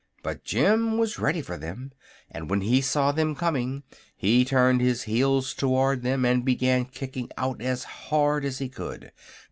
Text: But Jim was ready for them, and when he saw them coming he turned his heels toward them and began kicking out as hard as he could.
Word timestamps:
But 0.23 0.43
Jim 0.43 0.97
was 0.97 1.19
ready 1.19 1.43
for 1.43 1.57
them, 1.59 1.91
and 2.31 2.49
when 2.49 2.61
he 2.61 2.81
saw 2.81 3.11
them 3.11 3.35
coming 3.35 3.83
he 4.17 4.43
turned 4.43 4.81
his 4.81 5.03
heels 5.03 5.53
toward 5.53 6.01
them 6.01 6.25
and 6.25 6.43
began 6.43 6.85
kicking 6.85 7.29
out 7.37 7.61
as 7.61 7.83
hard 7.83 8.43
as 8.43 8.57
he 8.57 8.67
could. 8.67 9.11